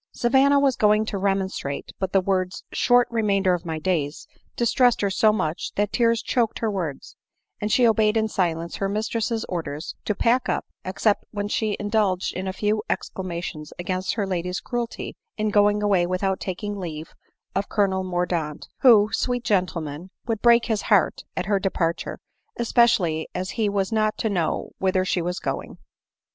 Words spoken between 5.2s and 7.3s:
much, that tears choked her words;